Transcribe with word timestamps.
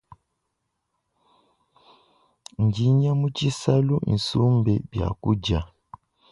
Ndinya 2.65 3.11
mu 3.19 3.27
tshisalu 3.35 3.95
isumbe 4.15 4.73
biakudia. 4.91 5.59